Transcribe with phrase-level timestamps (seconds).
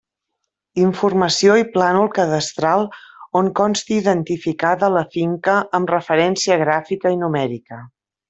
[0.83, 2.87] Informació i plànol cadastral
[3.43, 7.79] on consti identificada la finca amb referència gràfica i numèrica.